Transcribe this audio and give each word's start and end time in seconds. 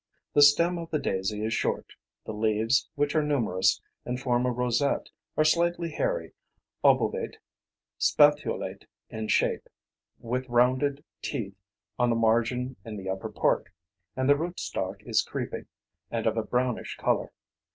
The 0.33 0.41
stem 0.41 0.79
of 0.79 0.89
the 0.89 0.97
daisy 0.97 1.45
is 1.45 1.53
short; 1.53 1.93
the 2.25 2.33
leaves, 2.33 2.89
which 2.95 3.13
are 3.13 3.21
numerous 3.21 3.79
and 4.03 4.19
form 4.19 4.47
a 4.47 4.51
rosette, 4.51 5.11
are 5.37 5.43
slightly 5.43 5.91
hairy, 5.91 6.33
obovate 6.83 7.37
spathulate 7.99 8.85
in 9.11 9.27
shape, 9.27 9.69
with 10.17 10.49
rounded 10.49 11.03
teeth 11.21 11.53
on 11.99 12.09
the 12.09 12.15
margin 12.15 12.77
in 12.83 12.97
the 12.97 13.09
upper 13.11 13.29
part; 13.29 13.67
and 14.15 14.27
the 14.27 14.35
root 14.35 14.59
stock 14.59 14.95
is 15.03 15.21
creeping, 15.21 15.67
and 16.09 16.25
of 16.25 16.35
a 16.35 16.41
brownish 16.41 16.97
colour. 16.97 17.31